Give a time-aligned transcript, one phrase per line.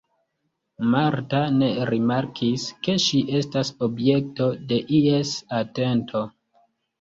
[0.93, 6.25] Marta ne rimarkis, ke ŝi estas objekto de ies atento.